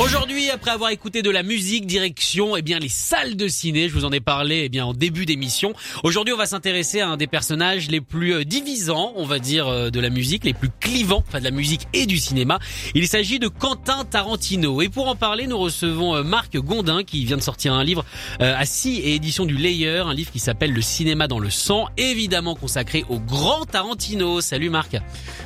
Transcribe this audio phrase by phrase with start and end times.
[0.00, 3.88] Aujourd'hui, après avoir écouté de la musique, direction, eh bien les salles de ciné.
[3.88, 5.72] Je vous en ai parlé, eh bien en début d'émission.
[6.04, 9.66] Aujourd'hui, on va s'intéresser à un des personnages les plus euh, divisants, on va dire,
[9.66, 12.60] euh, de la musique, les plus clivants, enfin de la musique et du cinéma.
[12.94, 14.82] Il s'agit de Quentin Tarantino.
[14.82, 18.04] Et pour en parler, nous recevons euh, Marc Gondin qui vient de sortir un livre
[18.38, 21.88] à 6 et édition du Layer, un livre qui s'appelle Le cinéma dans le sang,
[21.96, 24.40] évidemment consacré au grand Tarantino.
[24.40, 24.96] Salut Marc.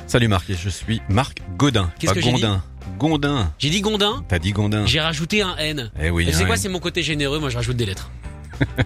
[0.05, 1.91] Salut Marc, je suis Marc Godin.
[1.97, 2.63] Qu'est-ce que Gondin.
[2.99, 3.51] Gondin.
[3.59, 4.23] J'ai dit Gondin.
[4.27, 4.85] T'as dit Gondin.
[4.85, 5.91] J'ai rajouté un N.
[6.01, 6.27] Eh oui.
[6.31, 8.09] C'est quoi, c'est mon côté généreux, moi je rajoute des lettres.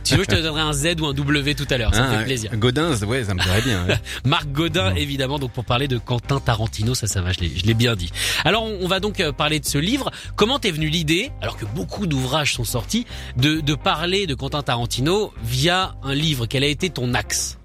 [0.03, 2.01] si tu veux, je te donnerai un Z ou un W tout à l'heure, ça
[2.03, 2.51] me Hein, fait plaisir.
[2.55, 3.85] Godin, ouais, ça me plairait bien.
[3.85, 3.97] ouais.
[4.25, 7.95] Marc Godin, évidemment, donc pour parler de Quentin Tarantino, ça, ça va, je l'ai, bien
[7.95, 8.11] dit.
[8.45, 10.09] Alors, on va donc euh, parler de ce livre.
[10.35, 14.63] Comment t'es venu l'idée, alors que beaucoup d'ouvrages sont sortis, de, de parler de Quentin
[14.63, 16.45] Tarantino via un livre?
[16.45, 17.56] Quel a été ton axe?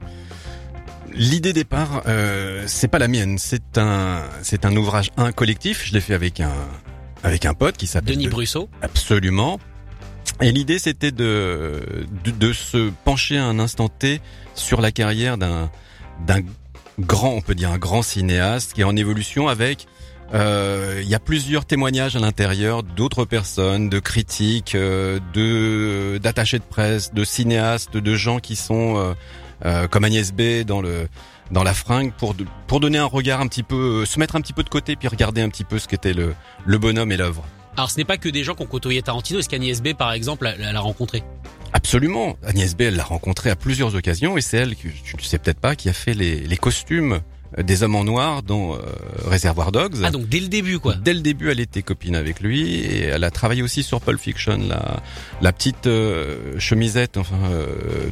[1.14, 3.38] L'idée départ, euh, c'est pas la mienne.
[3.38, 5.86] C'est un, c'est un ouvrage, un collectif.
[5.86, 6.52] Je l'ai fait avec un,
[7.22, 8.68] avec un pote qui s'appelle Denis de- Brusseau.
[8.82, 9.60] Absolument.
[10.40, 11.82] Et l'idée, c'était de,
[12.24, 14.20] de, de se pencher à un instant T
[14.54, 15.70] sur la carrière d'un,
[16.26, 16.40] d'un
[16.98, 19.86] grand, on peut dire un grand cinéaste qui est en évolution avec.
[20.34, 26.58] euh, Il y a plusieurs témoignages à l'intérieur d'autres personnes, de critiques, euh, de d'attachés
[26.58, 29.14] de presse, de cinéastes, de gens qui sont euh,
[29.64, 31.08] euh, comme Agnès B dans le
[31.50, 34.40] dans la fringue pour de- pour donner un regard un petit peu, se mettre un
[34.40, 37.16] petit peu de côté puis regarder un petit peu ce qu'était le le bonhomme et
[37.16, 37.44] l'œuvre.
[37.76, 39.38] Alors, ce n'est pas que des gens qui ont côtoyé Tarantino.
[39.40, 41.22] Est-ce qu'Agnès B, par exemple, l'a, l'a rencontré?
[41.72, 42.36] Absolument.
[42.44, 45.38] Agnès B, elle l'a rencontrée à plusieurs occasions et c'est elle, que tu ne sais
[45.38, 47.20] peut-être pas, qui a fait les, les costumes
[47.58, 48.78] des hommes en noir dans euh,
[49.24, 49.96] Reservoir Dogs.
[50.04, 50.94] Ah, donc dès le début, quoi.
[50.94, 54.20] Dès le début, elle était copine avec lui et elle a travaillé aussi sur Pulp
[54.20, 55.02] Fiction, la,
[55.40, 57.66] la petite euh, chemisette, enfin euh,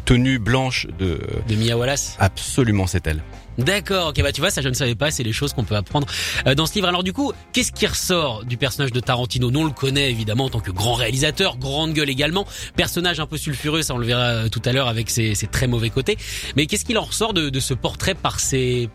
[0.05, 1.21] tenue blanche de.
[1.49, 2.17] De Mia Wallace.
[2.19, 3.23] Absolument, c'est elle.
[3.59, 5.77] D'accord, ok, bah tu vois, ça je ne savais pas, c'est les choses qu'on peut
[5.77, 6.07] apprendre
[6.47, 6.89] euh, dans ce livre.
[6.89, 9.51] Alors du coup, qu'est-ce qui ressort du personnage de Tarantino?
[9.51, 13.27] Nous on le connaît évidemment en tant que grand réalisateur, grande gueule également, personnage un
[13.27, 15.91] peu sulfureux, ça on le verra euh, tout à l'heure avec ses, ses très mauvais
[15.91, 16.17] côtés.
[16.57, 18.89] Mais qu'est-ce qu'il en ressort de, de ce portrait par ses...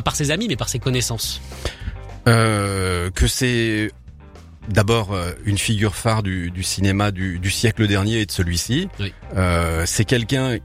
[0.00, 1.40] pas par ses amis, mais par ses connaissances
[2.28, 3.90] Euh, que c'est
[4.68, 8.88] d'abord euh, une figure phare du, du cinéma du, du siècle dernier et de celui-ci.
[8.98, 9.12] Oui.
[9.36, 10.58] Euh, c'est quelqu'un,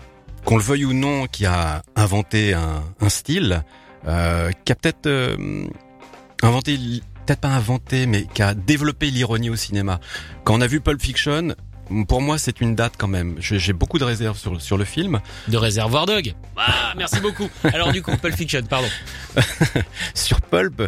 [0.44, 3.64] qu'on le veuille ou non, qui a inventé un, un style,
[4.08, 5.66] euh, qui a peut-être euh,
[6.44, 6.78] inventé,
[7.26, 10.00] peut-être pas inventé, mais qui a développé l'ironie au cinéma.
[10.44, 11.56] Quand on a vu Pulp Fiction,
[12.08, 13.36] pour moi, c'est une date quand même.
[13.40, 15.20] J'ai beaucoup de réserves sur, sur le film.
[15.48, 16.34] De Réservoir Dog.
[16.58, 17.50] Ah, merci beaucoup.
[17.64, 18.88] Alors du coup, Pulp Fiction, pardon.
[20.14, 20.82] sur Pulp,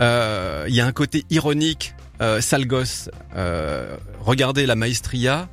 [0.00, 3.10] euh, il y a un côté ironique, euh, sale gosse.
[3.36, 5.48] Euh, regardez la maestria,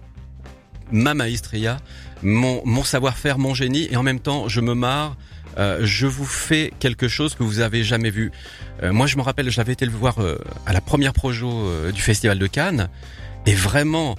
[0.92, 1.78] ma maestria,
[2.22, 5.16] mon, mon savoir-faire, mon génie, et en même temps, je me marre.
[5.58, 8.32] euh, je vous fais quelque chose que vous avez jamais vu.
[8.84, 11.92] Euh, moi, je me rappelle, j'avais été le voir euh, à la première projo euh,
[11.92, 12.88] du Festival de Cannes,
[13.46, 14.16] et vraiment,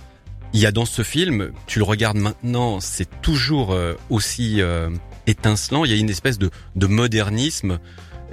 [0.53, 4.91] il y a dans ce film, tu le regardes maintenant, c'est toujours euh, aussi euh,
[5.27, 5.85] étincelant.
[5.85, 7.79] Il y a une espèce de, de modernisme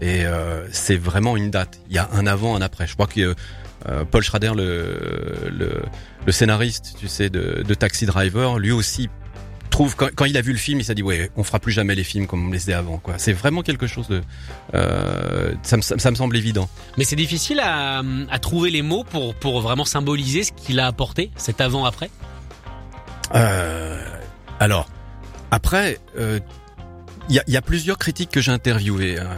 [0.02, 1.80] et euh, c'est vraiment une date.
[1.90, 2.88] Il y a un avant, un après.
[2.88, 3.36] Je crois que
[4.12, 5.82] Paul Schrader, le, le,
[6.26, 9.08] le scénariste, tu sais, de, de Taxi Driver, lui aussi
[9.80, 11.72] trouve quand, quand il a vu le film, il s'est dit ouais, on fera plus
[11.72, 12.98] jamais les films comme on les faisait avant.
[12.98, 13.14] Quoi.
[13.18, 14.22] C'est vraiment quelque chose de,
[14.74, 16.68] euh, ça, me, ça me semble évident.
[16.98, 20.88] Mais c'est difficile à, à trouver les mots pour, pour vraiment symboliser ce qu'il a
[20.88, 22.10] apporté, cet avant-après?
[23.36, 24.04] Euh,
[24.60, 24.90] alors,
[25.50, 26.42] après, euh,
[27.30, 29.18] il y, a, il y a plusieurs critiques que j'ai interviewées.
[29.18, 29.30] hein.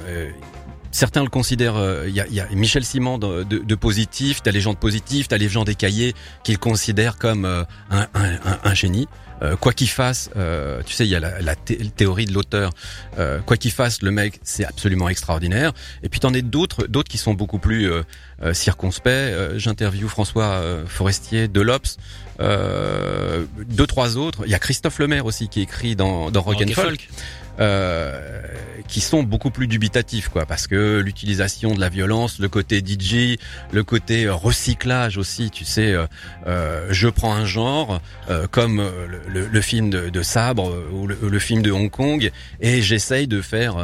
[0.91, 3.59] Euh, Certains le considèrent, euh, il y, a, il y a Michel Simon de, de,
[3.59, 6.13] de positif, t'as les gens de positif, t'as les gens décaillés
[6.44, 9.07] qui le considèrent comme euh, un, un, un, génie.
[9.42, 12.33] Euh, quoi qu'il fasse, euh, tu sais, il y a la, la thé- théorie de
[12.33, 12.69] l'auteur.
[13.18, 15.71] Euh, quoi qu'il fasse, le mec, c'est absolument extraordinaire.
[16.04, 18.04] Et puis t'en as d'autres, d'autres qui sont beaucoup plus euh,
[18.44, 19.07] euh, circonspects.
[19.10, 21.98] Euh, J'interviewe François euh, Forestier de l'Obs,
[22.39, 24.44] euh, deux trois autres.
[24.45, 27.01] Il y a Christophe Lemaire aussi qui écrit dans, dans Rock and Rock and Folk.
[27.01, 27.10] Folk.
[27.59, 28.42] Euh,
[28.88, 33.38] qui sont beaucoup plus dubitatifs, quoi, parce que l'utilisation de la violence, le côté DJ,
[33.71, 36.06] le côté recyclage aussi, tu sais, euh,
[36.48, 41.07] euh, je prends un genre euh, comme euh, le, le, film de, de Sabre ou
[41.07, 43.77] le, le, film de Hong Kong et j'essaye de faire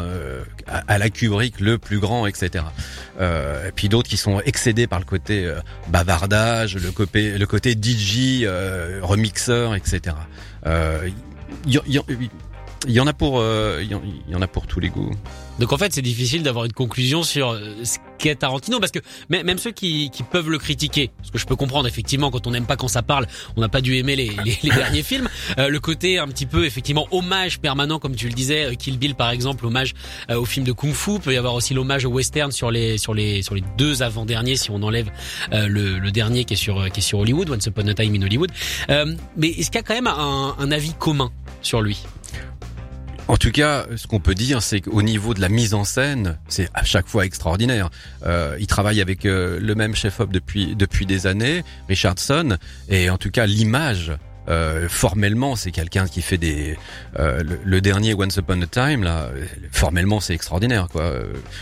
[0.67, 2.65] à, à, la Kubrick le plus grand, etc.
[3.19, 5.51] et puis d'autres qui sont excédés par le côté
[5.87, 8.45] bavardage, le côté, le côté DJ,
[9.01, 10.15] remixeur, etc.
[10.65, 11.99] Il y, y,
[12.85, 15.11] il y en a pour, euh, il y en a pour tous les goûts.
[15.59, 18.99] Donc en fait, c'est difficile d'avoir une conclusion sur euh, ce qu'est Tarantino parce que
[19.29, 22.51] même ceux qui, qui peuvent le critiquer, ce que je peux comprendre effectivement quand on
[22.51, 25.29] n'aime pas quand ça parle, on n'a pas dû aimer les, les, les derniers films.
[25.57, 28.97] Euh, le côté un petit peu effectivement hommage permanent, comme tu le disais, euh, Kill
[28.97, 29.93] Bill par exemple, hommage
[30.29, 31.19] euh, au film de kung fu.
[31.19, 34.25] Peut y avoir aussi l'hommage au western sur les sur les sur les deux avant
[34.25, 35.09] derniers si on enlève
[35.51, 38.21] le, le, dernier qui est sur qui est sur Hollywood, Once Upon a Time in
[38.21, 38.51] Hollywood.
[39.35, 41.31] mais est-ce qu'il y a quand même un, un avis commun
[41.61, 42.03] sur lui?
[43.27, 46.37] En tout cas, ce qu'on peut dire, c'est qu'au niveau de la mise en scène,
[46.47, 47.89] c'est à chaque fois extraordinaire.
[48.25, 52.57] Euh, il travaille avec euh, le même chef-op depuis depuis des années, Richardson,
[52.89, 54.13] et en tout cas l'image
[54.47, 56.77] euh, formellement, c'est quelqu'un qui fait des.
[57.19, 59.29] Euh, le, dernier Once Upon a Time, là,
[59.71, 61.13] formellement, c'est extraordinaire, quoi.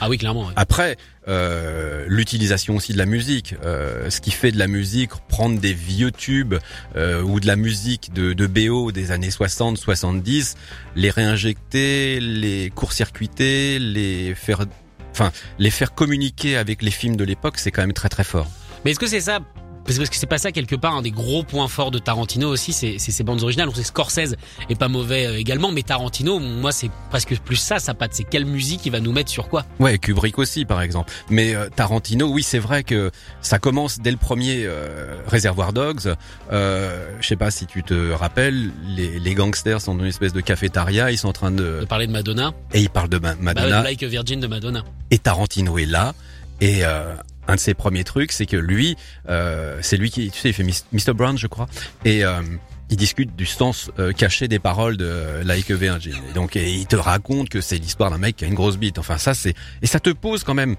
[0.01, 0.49] Ah oui, clairement.
[0.55, 0.97] Après,
[1.27, 5.73] euh, l'utilisation aussi de la musique, euh, ce qui fait de la musique, prendre des
[5.73, 6.55] vieux tubes
[6.95, 10.55] euh, ou de la musique de, de BO des années 60, 70,
[10.95, 14.65] les réinjecter, les court-circuiter, les faire,
[15.11, 18.47] enfin, les faire communiquer avec les films de l'époque, c'est quand même très très fort.
[18.83, 19.39] Mais est-ce que c'est ça
[19.85, 22.73] parce que c'est pas ça quelque part un des gros points forts de Tarantino aussi,
[22.73, 23.69] c'est ses bandes originales.
[23.69, 24.35] On sait Scorsese
[24.69, 28.13] est pas mauvais euh, également, mais Tarantino, moi c'est presque plus ça, sa patte.
[28.13, 29.65] C'est quelle musique il va nous mettre sur quoi?
[29.79, 31.11] Ouais, Kubrick aussi par exemple.
[31.29, 33.11] Mais euh, Tarantino, oui c'est vrai que
[33.41, 36.13] ça commence dès le premier euh, Réservoir Dogs.
[36.51, 40.33] Euh, je sais pas si tu te rappelles, les, les, gangsters sont dans une espèce
[40.33, 41.81] de cafétéria, ils sont en train de...
[41.81, 42.53] De parler de Madonna.
[42.73, 43.53] Et ils parlent de Madonna.
[43.53, 44.83] Bah, like Virgin de Madonna.
[45.11, 46.13] Et Tarantino est là.
[46.61, 47.15] Et euh,
[47.47, 48.95] un de ses premiers trucs, c'est que lui,
[49.29, 51.13] euh, c'est lui qui, tu sais, il fait Mr.
[51.13, 51.67] Brown, je crois,
[52.03, 52.41] et euh,
[52.89, 55.73] il discute du sens euh, caché des paroles de Like a.
[55.73, 58.77] Et donc, et il te raconte que c'est l'histoire d'un mec qui a une grosse
[58.77, 58.99] bite.
[58.99, 60.75] Enfin, ça, c'est et ça te pose quand même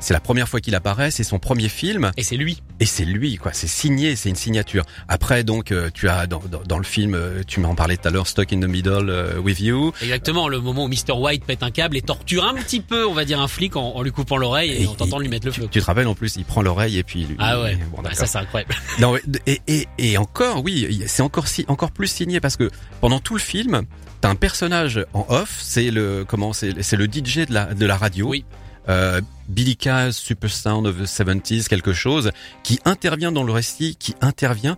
[0.00, 2.10] c'est la première fois qu'il apparaît, c'est son premier film.
[2.16, 2.62] Et c'est lui.
[2.80, 3.52] Et c'est lui, quoi.
[3.52, 4.84] C'est signé, c'est une signature.
[5.08, 8.08] Après, donc, euh, tu as dans, dans, dans, le film, euh, tu m'en parlais tout
[8.08, 9.92] à l'heure, Stuck in the Middle euh, with You.
[10.02, 11.12] Exactement, le moment où Mr.
[11.14, 13.94] White pète un câble et torture un petit peu, on va dire, un flic en,
[13.94, 15.68] en lui coupant l'oreille et, et, en tentant de lui mettre le feu.
[15.70, 17.26] Tu, te rappelles en plus, il prend l'oreille et puis.
[17.26, 17.78] Lui, ah ouais.
[17.94, 18.74] Bon, bah, ça c'est incroyable.
[18.98, 19.16] Non,
[19.46, 22.70] et, et, et encore, oui, c'est encore si, encore plus signé parce que
[23.00, 23.82] pendant tout le film,
[24.20, 27.96] t'as un personnage en off, c'est le comment, c'est le DJ de la de la
[27.96, 28.28] radio.
[28.28, 28.44] Oui
[28.88, 29.20] euh,
[29.50, 32.30] Billy Kaz, Super Sound of the 70s, quelque chose,
[32.62, 34.76] qui intervient dans le récit, qui intervient.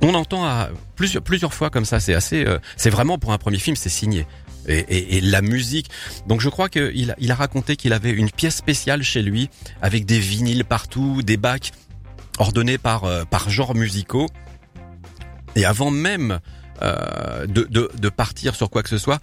[0.00, 3.38] On entend à plusieurs, plusieurs fois comme ça, c'est assez, euh, c'est vraiment pour un
[3.38, 4.26] premier film, c'est signé.
[4.68, 5.90] Et, et, et, la musique.
[6.26, 9.48] Donc je crois qu'il il a raconté qu'il avait une pièce spéciale chez lui
[9.80, 11.70] avec des vinyles partout, des bacs
[12.38, 14.26] ordonnés par euh, par genre musicaux.
[15.54, 16.40] Et avant même
[16.82, 19.20] euh, de, de, de partir sur quoi que ce soit,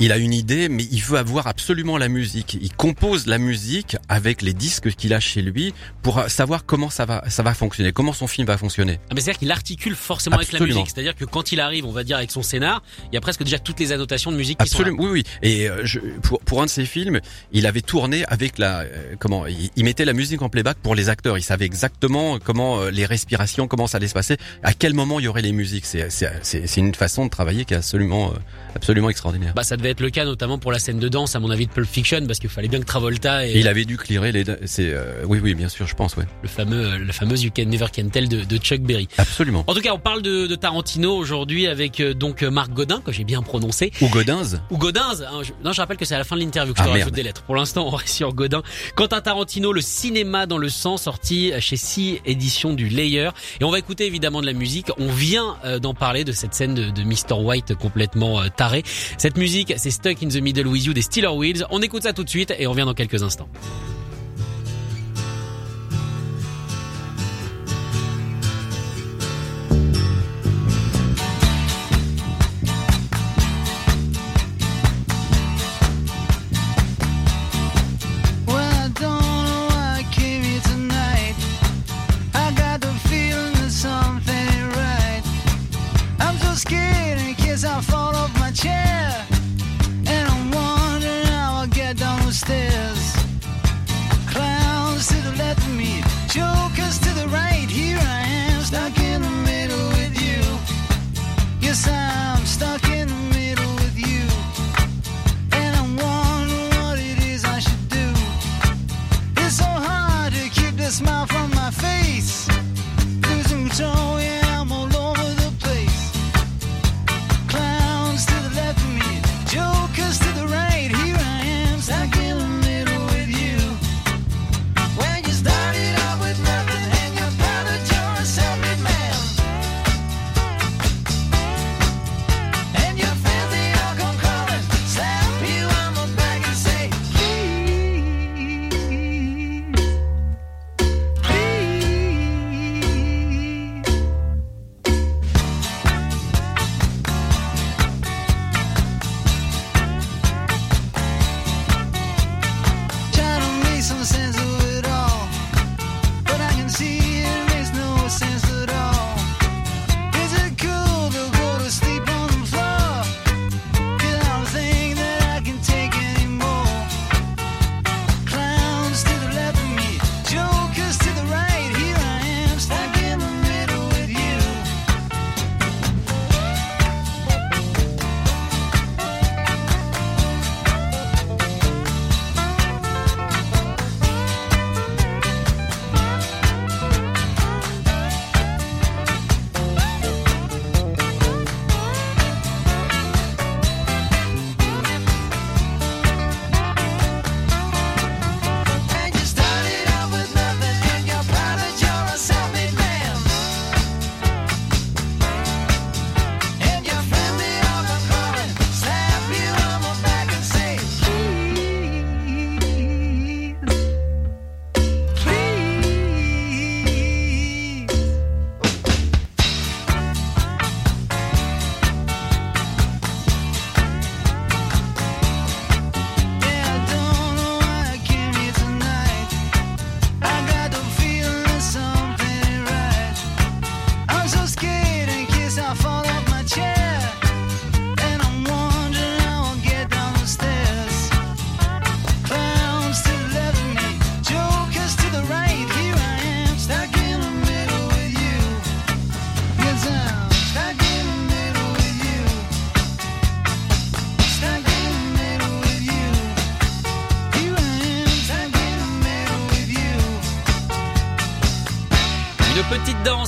[0.00, 2.56] il a une idée, mais il veut avoir absolument la musique.
[2.60, 7.04] Il compose la musique avec les disques qu'il a chez lui pour savoir comment ça
[7.04, 8.98] va, ça va fonctionner, comment son film va fonctionner.
[9.10, 10.64] Ah mais c'est-à-dire qu'il articule forcément absolument.
[10.64, 10.94] avec la musique.
[10.94, 12.82] C'est-à-dire que quand il arrive, on va dire avec son scénar,
[13.12, 15.12] il y a presque déjà toutes les annotations de musique qui absolument, sont là.
[15.12, 15.48] Oui, oui.
[15.48, 17.20] Et euh, je, pour, pour un de ses films,
[17.52, 20.94] il avait tourné avec la, euh, comment, il, il, mettait la musique en playback pour
[20.94, 21.36] les acteurs.
[21.36, 25.20] Il savait exactement comment euh, les respirations, comment ça allait se passer, à quel moment
[25.20, 25.84] il y aurait les musiques.
[25.84, 28.32] C'est, c'est, c'est une façon de travailler qui est absolument,
[28.74, 29.52] absolument extraordinaire.
[29.54, 31.66] Bah ça devait être le cas notamment pour la scène de danse à mon avis
[31.66, 34.32] de Pulp Fiction parce qu'il fallait bien que Travolta et, et il avait dû clearer
[34.32, 36.24] les c'est euh, oui oui bien sûr je pense ouais.
[36.42, 39.08] le fameux la fameuse You Can Never Can Tell de, de Chuck Berry.
[39.18, 39.64] Absolument.
[39.66, 43.12] En tout cas on parle de, de Tarantino aujourd'hui avec euh, donc Marc Godin que
[43.12, 43.92] j'ai bien prononcé.
[44.00, 46.40] Ou Godin ou Godin hein, je, non je rappelle que c'est à la fin de
[46.40, 47.42] l'interview que je ah, te rajoute des lettres.
[47.42, 48.62] Pour l'instant on reste sur Godin.
[48.94, 53.30] Quentin Tarantino le cinéma dans le sang sorti chez Si édition du Layer.
[53.60, 54.88] Et on va écouter évidemment de la musique.
[54.98, 58.82] On vient euh, d'en parler de cette scène de, de Mr White complètement euh, taré.
[59.18, 61.64] Cette musique c'est Stuck in the Middle With You des Steeler Wheels.
[61.70, 63.48] On écoute ça tout de suite et on revient dans quelques instants.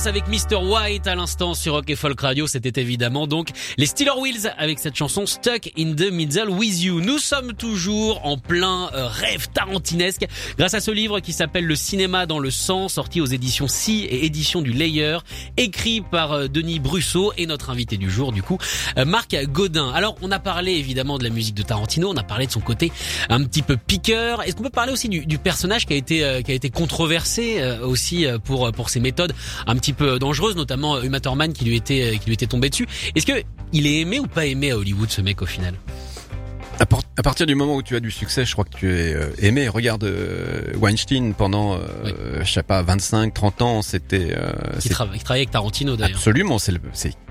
[0.05, 0.55] Avec Mr.
[0.55, 4.79] White à l'instant sur Rock et Folk Radio, c'était évidemment donc les Steeler Wheels avec
[4.79, 6.99] cette chanson Stuck in the Middle with You.
[6.99, 10.25] Nous sommes toujours en plein euh, rêve tarantinesque
[10.57, 14.03] grâce à ce livre qui s'appelle Le cinéma dans le sang, sorti aux éditions Si
[14.03, 15.19] et éditions du Layer,
[15.57, 18.57] écrit par euh, Denis Brusseau et notre invité du jour du coup,
[18.97, 19.91] euh, Marc Godin.
[19.93, 22.61] Alors on a parlé évidemment de la musique de Tarantino, on a parlé de son
[22.61, 22.91] côté
[23.29, 24.43] un petit peu piqueur.
[24.43, 27.63] Est-ce qu'on peut parler aussi du, du personnage qui a été qui a été controversé
[27.81, 29.33] aussi pour pour ses méthodes
[29.67, 31.19] un petit peu dangereuses, notamment euh, Uma
[31.49, 32.87] qui lui était euh, qui lui était tombé dessus.
[33.15, 35.75] Est-ce que il est aimé ou pas aimé à Hollywood ce mec au final?
[36.83, 38.91] À, par- à partir du moment où tu as du succès, je crois que tu
[38.93, 39.69] es euh, aimé.
[39.69, 45.23] Regarde euh, Weinstein pendant, euh, je sais pas, 25, 30 ans, c'était euh, qui travaillait
[45.29, 46.17] avec Tarantino d'ailleurs.
[46.17, 46.73] Absolument, c'est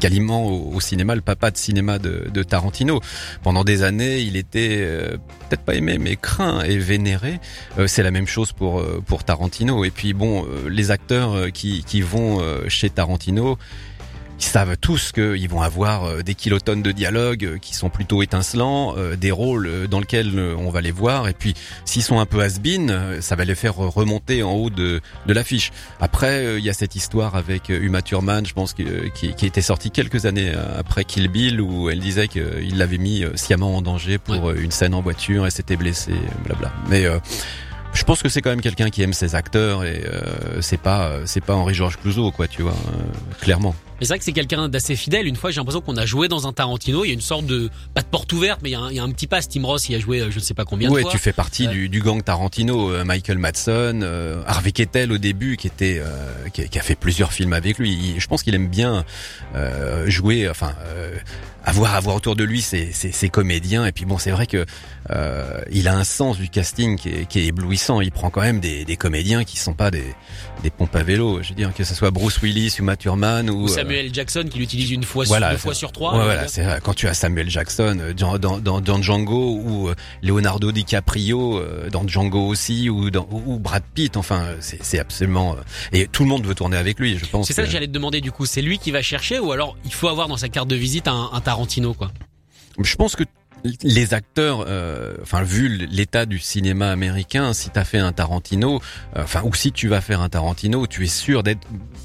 [0.00, 3.00] quasiment au, au cinéma le papa de cinéma de, de Tarantino.
[3.42, 5.18] Pendant des années, il était euh,
[5.50, 7.38] peut-être pas aimé, mais craint et vénéré.
[7.78, 9.85] Euh, c'est la même chose pour pour Tarantino.
[9.85, 13.59] Et puis bon, les acteurs qui qui vont chez Tarantino.
[14.42, 18.22] Ils savent tous qu'ils vont avoir euh, des kilotonnes de dialogues euh, qui sont plutôt
[18.22, 22.26] étincelants, euh, des rôles dans lesquels on va les voir, et puis s'ils sont un
[22.26, 25.70] peu has-been, euh, ça va les faire remonter en haut de, de l'affiche.
[26.00, 28.84] Après, il y a cette histoire avec Uma Thurman, je pense, qui,
[29.14, 33.76] qui était sortie quelques années après Kill Bill, où elle disait qu'il l'avait mis sciemment
[33.76, 36.12] en danger pour une scène en voiture et s'était blessé,
[36.44, 36.72] blabla.
[36.88, 37.18] Mais euh,
[37.92, 41.12] je pense que c'est quand même quelqu'un qui aime ses acteurs et euh, c'est pas
[41.26, 43.75] c'est pas Henri Georges Clouzot quoi, tu vois, euh, clairement.
[44.02, 45.28] Mais c'est vrai que c'est quelqu'un d'assez fidèle.
[45.28, 47.04] Une fois, j'ai l'impression qu'on a joué dans un Tarantino.
[47.04, 48.90] Il y a une sorte de pas de porte ouverte, mais il y a un,
[48.90, 49.49] il y a un petit pass.
[49.49, 51.12] Tim Ross, il a joué, euh, je ne sais pas combien de Ouais, fois.
[51.12, 51.73] tu fais partie Ouais.
[51.73, 56.49] du, du gang Tarantino, euh, Michael Madsen, euh, Harvey Keitel au début, qui était, euh,
[56.52, 57.92] qui, a- qui a fait plusieurs films avec lui.
[57.92, 59.04] Il- je pense qu'il aime bien
[59.54, 61.14] euh, jouer, enfin, euh,
[61.64, 63.87] avoir avoir autour de lui ses, ses, ses comédiens.
[63.87, 64.66] Et puis bon, c'est vrai que
[65.11, 68.00] euh, il a un sens du casting qui est, qui est éblouissant.
[68.00, 70.02] Il prend quand même des, des comédiens qui sont pas des,
[70.64, 71.40] des pompes à vélo.
[71.42, 74.14] Je veux dire que ce soit Bruce Willis ou Matt Thurman ou, Ou euh, Samuel
[74.14, 76.12] Jackson qui l'utilise une fois Voilà, sur deux fois c'est- sur trois.
[76.12, 76.64] Ouais, va voilà, c'est.
[76.82, 81.58] Quand tu as Samuel Jackson euh, dans, dans, dans, dans Django ou euh, Leonardo DiCaprio
[81.58, 85.54] euh, dans Django aussi ou, dans, ou Brad Pitt, enfin, c'est absolument...
[85.56, 85.61] euh,
[85.92, 87.46] Et tout le monde veut tourner avec lui, je pense.
[87.46, 88.46] C'est ça que j'allais te demander du coup.
[88.46, 91.08] C'est lui qui va chercher ou alors il faut avoir dans sa carte de visite
[91.08, 92.11] un, un Tarantino quoi?
[92.82, 93.25] Je pense que
[93.84, 98.80] les acteurs, euh, enfin vu l'état du cinéma américain, si t'as fait un Tarantino,
[99.16, 101.61] euh, enfin ou si tu vas faire un Tarantino, tu es sûr d'être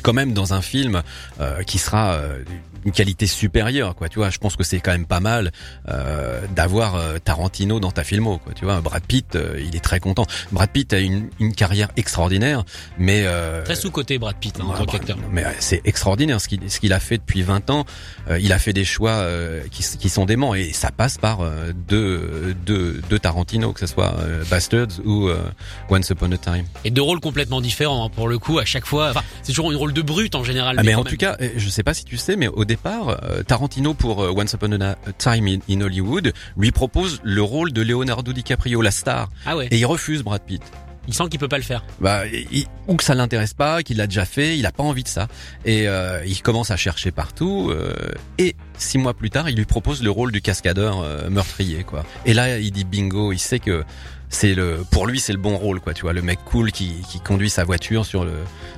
[0.07, 1.01] quand même dans un film
[1.41, 2.41] euh, qui sera euh,
[2.85, 4.07] une qualité supérieure, quoi.
[4.07, 5.51] Tu vois, je pense que c'est quand même pas mal
[5.89, 8.53] euh, d'avoir euh, Tarantino dans ta filmo, quoi.
[8.53, 10.25] Tu vois, Brad Pitt, euh, il est très content.
[10.53, 12.63] Brad Pitt a une, une carrière extraordinaire,
[12.97, 15.17] mais euh, Très sous-côté Brad Pitt hein, en tant qu'acteur.
[15.33, 17.85] Mais c'est extraordinaire ce qu'il ce qu'il a fait depuis 20 ans.
[18.29, 21.41] Euh, il a fait des choix euh, qui, qui sont déments et ça passe par
[21.41, 25.37] euh, deux, deux, deux Tarantino, que ce soit euh, Bastards ou euh,
[25.89, 26.65] Once Upon a Time.
[26.85, 29.09] Et deux rôles complètement différents hein, pour le coup à chaque fois.
[29.09, 30.75] Enfin, c'est toujours un rôle de brute en général.
[30.79, 31.11] Ah, mais en même.
[31.11, 34.23] tout cas, euh, je sais pas si tu sais, mais au départ, euh, Tarantino pour
[34.23, 38.81] euh, Once Upon a Time in, in Hollywood lui propose le rôle de Leonardo DiCaprio,
[38.81, 40.61] la star, ah ouais, et il refuse Brad Pitt.
[41.07, 41.83] il sent qu'il peut pas le faire.
[42.01, 45.03] Bah, il- ou que ça l'intéresse pas, qu'il l'a déjà fait, il a pas envie
[45.03, 45.27] de ça,
[45.65, 47.69] et euh, il commence à chercher partout.
[47.71, 47.93] euh,
[48.37, 52.05] et six mois plus tard, il lui propose le rôle du cascadeur euh, meurtrier, quoi.
[52.25, 53.83] Et là, il dit bingo, il sait que
[54.29, 55.93] c'est le, pour lui, c'est le bon rôle, quoi.
[55.93, 58.33] Tu vois, le mec cool qui, qui conduit sa voiture sur le,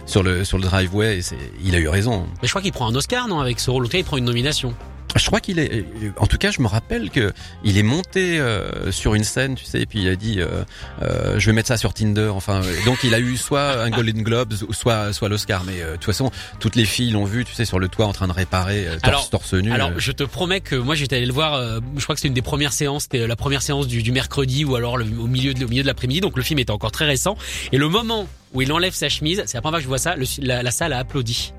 [0.06, 1.20] sur le, sur le driveway.
[1.20, 1.24] Et
[1.64, 2.28] il a eu raison.
[2.42, 3.90] Mais je crois qu'il prend un Oscar non avec ce rôle.
[3.90, 4.74] Cas, il prend une nomination.
[5.16, 5.86] Je crois qu'il est,
[6.18, 9.66] en tout cas, je me rappelle que il est monté euh, sur une scène, tu
[9.66, 10.64] sais, et puis il a dit, euh,
[11.02, 12.30] euh, je vais mettre ça sur Tinder.
[12.34, 15.64] Enfin, donc il a eu soit un Golden Globes, soit soit l'Oscar.
[15.66, 18.06] Mais euh, de toute façon, toutes les filles l'ont vu, tu sais, sur le toit
[18.06, 19.72] en train de réparer euh, torse, Alors- torse nu.
[19.72, 19.94] Alors, euh.
[19.98, 21.56] je te promets que moi, j'étais allé le voir.
[21.56, 23.04] euh, je crois que c'était une des premières séances.
[23.04, 25.82] C'était la première séance du, du mercredi ou alors le- au milieu de, au milieu
[25.82, 26.22] de l'après-midi.
[26.22, 27.36] Donc le film était encore très récent.
[27.72, 29.98] Et le moment où il enlève sa chemise, c'est la première fois que je vois
[29.98, 30.16] ça.
[30.16, 31.52] le- la, la salle a applaudi.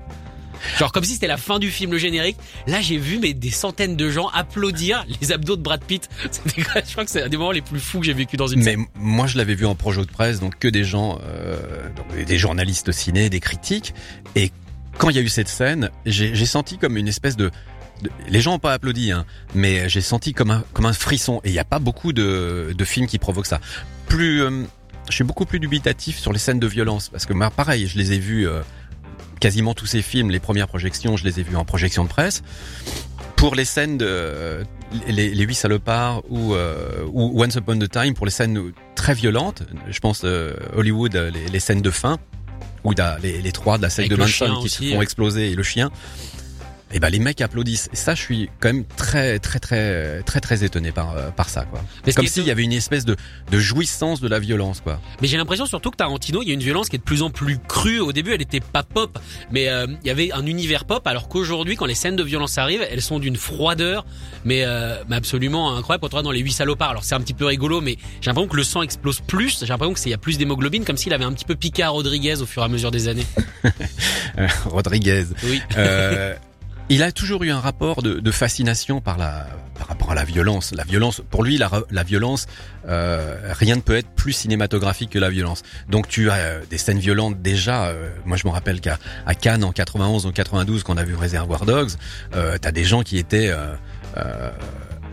[0.77, 2.37] Genre comme si c'était la fin du film, le générique.
[2.67, 6.09] Là, j'ai vu mais des centaines de gens applaudir les abdos de Brad Pitt.
[6.31, 8.47] C'était, je crois que c'est un des moments les plus fous que j'ai vécu dans
[8.47, 8.85] une Mais scène.
[8.95, 11.57] moi, je l'avais vu en projet de presse, donc que des gens, euh,
[11.95, 13.93] donc des journalistes ciné, des critiques.
[14.35, 14.51] Et
[14.97, 17.49] quand il y a eu cette scène, j'ai j'ai senti comme une espèce de,
[18.27, 19.25] les gens ont pas applaudi, hein,
[19.55, 21.41] mais j'ai senti comme un comme un frisson.
[21.43, 23.59] Et il n'y a pas beaucoup de, de films qui provoquent ça.
[24.07, 24.63] Plus, euh,
[25.09, 27.97] je suis beaucoup plus dubitatif sur les scènes de violence parce que moi, pareil, je
[27.97, 28.47] les ai vus.
[28.47, 28.61] euh,
[29.41, 32.43] quasiment tous ces films, les premières projections, je les ai vus en projection de presse.
[33.35, 34.63] Pour les scènes de
[35.07, 39.13] les, les huit salopards ou, euh, ou Once Upon a Time, pour les scènes très
[39.13, 42.19] violentes, je pense euh, Hollywood, euh, les, les scènes de fin,
[42.83, 45.51] ou les, les trois de la Avec secte de Manson qui aussi, se font exploser
[45.51, 45.91] et le chien.
[46.93, 47.89] Et ben les mecs applaudissent.
[47.93, 51.49] Et ça, je suis quand même très très très très très étonné par euh, par
[51.49, 51.83] ça quoi.
[52.05, 53.15] Mais Comme s'il y avait une espèce de
[53.51, 54.99] de jouissance de la violence quoi.
[55.21, 57.21] Mais j'ai l'impression surtout que Tarantino, il y a une violence qui est de plus
[57.21, 57.99] en plus crue.
[57.99, 59.17] Au début, elle était pas pop,
[59.51, 61.05] mais euh, il y avait un univers pop.
[61.07, 64.05] Alors qu'aujourd'hui, quand les scènes de violence arrivent, elles sont d'une froideur,
[64.43, 66.07] mais, euh, mais absolument incroyable.
[66.09, 68.49] Quand on dans les huit salopards, alors c'est un petit peu rigolo, mais j'ai l'impression
[68.49, 69.59] que le sang explose plus.
[69.59, 71.89] J'ai l'impression qu'il y a plus d'hémoglobine, comme s'il avait un petit peu piqué à
[71.89, 73.25] Rodriguez au fur et à mesure des années.
[74.37, 75.25] Euh, Rodriguez.
[75.43, 75.61] Oui.
[75.77, 76.33] Euh,
[76.91, 80.25] il a toujours eu un rapport de, de fascination par la par rapport à la
[80.25, 80.73] violence.
[80.75, 82.45] La violence, pour lui, la, la violence,
[82.87, 85.63] euh, rien ne peut être plus cinématographique que la violence.
[85.89, 87.85] Donc tu as euh, des scènes violentes déjà.
[87.85, 91.03] euh, moi, je me rappelle qu'à à Cannes en 91 ou 92, quand on a
[91.03, 91.91] vu Reservoir Dogs,
[92.35, 93.51] euh, t'as des gens qui étaient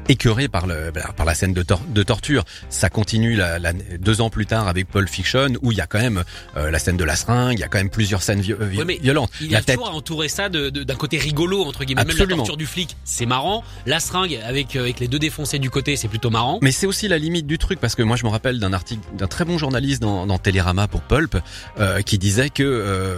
[0.09, 2.44] écœurés par le par la scène de, tor- de torture.
[2.68, 5.87] Ça continue la, la- deux ans plus tard avec Pulp Fiction, où il y a
[5.87, 6.25] quand même
[6.57, 7.59] euh, la scène de la seringue.
[7.59, 8.55] Il y a quand même plusieurs scènes vi-
[8.87, 9.31] mais violentes.
[9.40, 12.03] Il la a tête toujours entouré ça d'un côté rigolo entre guillemets.
[12.03, 12.31] Même Absolument.
[12.31, 13.62] la torture du flic, c'est marrant.
[13.87, 16.59] La seringue avec euh, avec les deux défoncés du côté, c'est plutôt marrant.
[16.62, 19.03] Mais c'est aussi la limite du truc parce que moi je me rappelle d'un article
[19.14, 21.37] d'un très bon journaliste dans, dans Télérama pour Pulp
[21.79, 23.16] euh, qui disait que euh,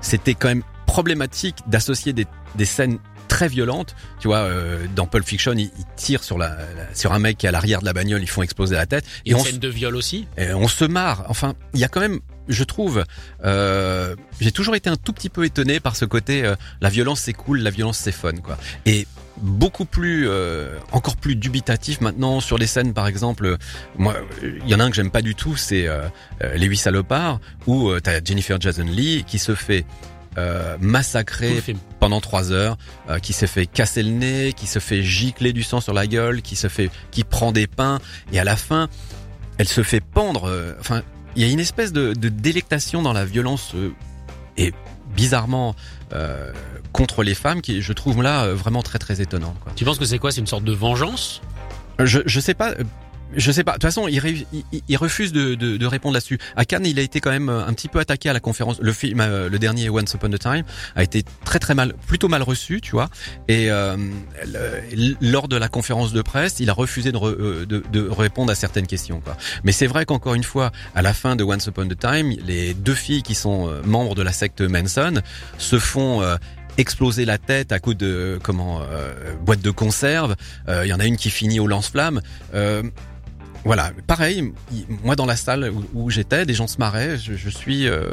[0.00, 2.98] c'était quand même problématique d'associer des, des scènes
[3.34, 3.96] très violentes.
[4.20, 7.36] Tu vois, euh, dans Pulp Fiction, ils, ils tirent sur la, la- sur un mec
[7.38, 9.38] qui est à l'arrière de la bagnole, ils font exploser la tête Et et une
[9.38, 10.26] on, scène de viol aussi.
[10.38, 11.24] et on se marre.
[11.28, 13.04] Enfin, il y a quand même, je trouve,
[13.44, 17.20] euh, j'ai toujours été un tout petit peu étonné par ce côté, euh, la violence
[17.20, 18.56] c'est cool, la violence c'est fun, quoi.
[18.86, 19.06] Et
[19.38, 23.46] beaucoup plus, euh, encore plus dubitatif maintenant sur les scènes, par exemple.
[23.46, 23.56] euh,
[23.98, 26.02] Moi, il y en a un que j'aime pas du tout, c'est euh,
[26.42, 29.84] euh, les huit salopards, où euh, t'as Jennifer Jason Lee qui se fait
[30.38, 30.76] euh,
[31.60, 31.78] film.
[32.00, 32.76] pendant trois heures,
[33.08, 36.06] euh, qui s'est fait casser le nez, qui se fait gicler du sang sur la
[36.06, 37.98] gueule, qui se fait, qui prend des pains,
[38.32, 38.88] et à la fin,
[39.58, 40.48] elle se fait pendre.
[40.48, 41.02] euh, Enfin,
[41.36, 43.74] il y a une espèce de, de délectation dans la violence
[44.56, 44.72] et
[45.16, 45.74] bizarrement
[46.92, 49.56] contre les femmes qui, je trouve là vraiment très très étonnante.
[49.60, 49.72] Quoi.
[49.74, 50.30] Tu penses que c'est quoi?
[50.30, 51.42] C'est une sorte de vengeance?
[51.98, 52.74] Je, je sais pas.
[53.36, 53.72] Je sais pas.
[53.72, 56.38] De toute façon, il, il, il refuse de, de, de répondre là-dessus.
[56.56, 58.78] À Cannes, il a été quand même euh, un petit peu attaqué à la conférence.
[58.80, 62.28] Le film, euh, le dernier Once Upon a Time, a été très très mal, plutôt
[62.28, 63.08] mal reçu, tu vois.
[63.48, 63.96] Et euh,
[65.20, 68.54] lors de la conférence de presse, il a refusé de, euh, de, de répondre à
[68.54, 69.20] certaines questions.
[69.20, 69.36] Quoi.
[69.64, 72.74] Mais c'est vrai qu'encore une fois, à la fin de Once Upon a Time, les
[72.74, 75.20] deux filles qui sont membres de la secte Manson
[75.58, 76.36] se font euh,
[76.78, 80.34] exploser la tête à coup de comment euh, boîte de conserve.
[80.68, 82.20] Il y en a une qui finit au lance-flamme.
[83.64, 84.52] Euh, voilà, pareil.
[84.72, 87.16] il- Moi, dans la salle où, où j'étais, des gens se marraient.
[87.18, 88.04] Je, je suis, euh,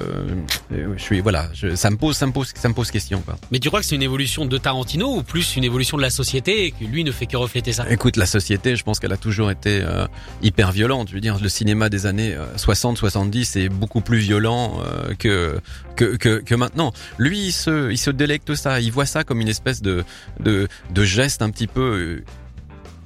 [0.72, 1.50] euh, je suis, voilà.
[1.54, 3.22] Je, ça me pose, ça me pose, ça me pose question.
[3.22, 3.38] Quoi.
[3.52, 6.10] Mais tu crois que c'est une évolution de Tarantino ou plus une évolution de la
[6.10, 7.86] société et que lui ne fait que refléter ça?
[7.90, 10.08] Écoute, la société, je pense qu'elle a toujours été euh,
[10.42, 11.10] hyper violente.
[11.10, 15.60] Je veux dire, le cinéma des années 60-70 est beaucoup plus violent euh, que,
[15.96, 16.94] que que que maintenant.
[17.18, 18.80] Lui, il se il se délecte ça.
[18.80, 20.04] Il voit ça comme une espèce de
[20.40, 22.24] de de geste un petit peu euh,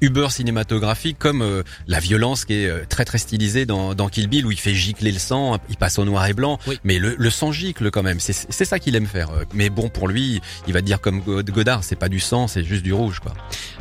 [0.01, 4.27] Uber cinématographique comme euh, la violence qui est euh, très très stylisée dans, dans Kill
[4.27, 6.79] Bill où il fait gicler le sang, il passe au noir et blanc, Oui.
[6.83, 8.19] mais le, le sang gicle quand même.
[8.19, 9.29] C'est c'est ça qu'il aime faire.
[9.31, 12.47] Euh, Mais bon, pour lui, il va dire comme God- Godard, c'est pas du sang,
[12.47, 13.33] c'est juste du rouge quoi.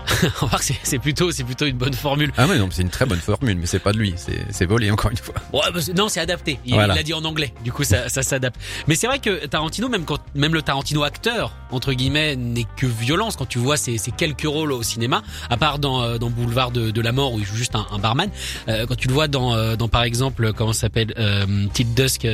[0.22, 2.32] On va voir que c'est- c'est plutôt, c'est plutôt une bonne formule.
[2.36, 4.38] Ah ouais, non, mais c'est une très bonne formule, mais c'est pas de lui, c'est
[4.50, 5.34] c'est volé encore une fois.
[5.52, 6.58] Ouais, bah, non, c'est adapté.
[6.64, 6.94] Il Voilà.
[6.94, 7.52] l'a dit en anglais.
[7.64, 8.60] Du coup, ça, ça s'adapte.
[8.86, 12.86] Mais c'est vrai que Tarantino, même quand, même le Tarantino acteur, entre guillemets, n'est que
[12.86, 13.36] violence.
[13.36, 16.70] Quand tu vois ses, ses quelques rôles au cinéma, à part dans, euh, dans Boulevard
[16.70, 18.30] de, de la mort où il joue juste un, un barman,
[18.68, 21.92] euh, quand tu le vois dans, euh, dans par exemple, comment ça s'appelle, euh, Till
[21.94, 22.26] Dusk.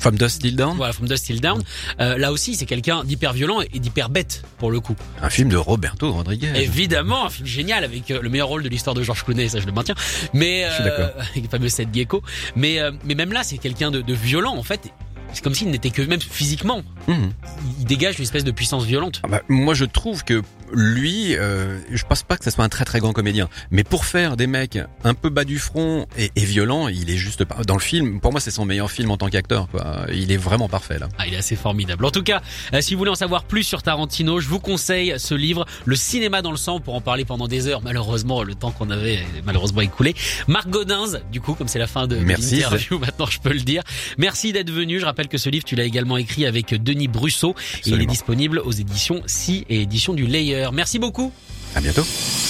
[0.00, 1.60] From Dust Till Dawn, voilà, From Dusk Till Down.
[1.98, 4.94] Euh, là aussi, c'est quelqu'un d'hyper violent et d'hyper bête pour le coup.
[5.20, 6.52] un film de Roberto Rodriguez.
[6.54, 9.58] Évidemment, un film génial avec euh, le meilleur rôle de l'histoire de George Clooney, ça
[9.58, 9.96] je le maintiens.
[10.34, 11.10] Mais Je suis d'accord.
[11.32, 12.22] avec le fameux Seth Gecko.
[12.54, 14.92] Mais mais même là, c'est quelqu'un de, de violent en fait.
[15.32, 17.32] C'est comme s'il n'était que même physiquement, Mhm.
[17.80, 19.20] il dégage une espèce de puissance violente.
[19.24, 22.68] Ah bah, moi, je trouve que lui, euh, je pense pas que ce soit un
[22.68, 26.30] très très grand comédien, mais pour faire des mecs un peu bas du front et,
[26.36, 27.62] et violents, il est juste pas.
[27.64, 29.68] Dans le film, pour moi, c'est son meilleur film en tant qu'acteur.
[29.68, 30.06] Quoi.
[30.12, 31.08] Il est vraiment parfait là.
[31.18, 32.04] Ah, il est assez formidable.
[32.04, 32.42] En tout cas,
[32.74, 35.96] euh, si vous voulez en savoir plus sur Tarantino, je vous conseille ce livre, Le
[35.96, 37.82] cinéma dans le sang, pour en parler pendant des heures.
[37.82, 40.14] Malheureusement, le temps qu'on avait est malheureusement écoulé.
[40.46, 43.82] Marc Godin, du coup, comme c'est la fin de, l'interview, maintenant je peux le dire.
[44.16, 45.00] Merci d'être venu.
[45.00, 47.54] Je rappelle que ce livre, tu l'as également écrit avec Denis Brusseau.
[47.86, 50.57] Et il est disponible aux éditions Si et éditions du Layer.
[50.72, 51.32] Merci beaucoup.
[51.74, 52.04] À bientôt.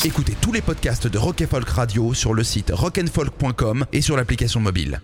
[0.05, 4.17] Écoutez tous les podcasts de Rock and Folk Radio sur le site rockandfolk.com et sur
[4.17, 5.01] l'application mobile.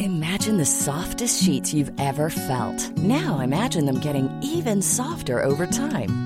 [0.00, 2.90] Imagine the softest sheets you've ever felt.
[2.96, 6.25] Now imagine them getting even softer over time.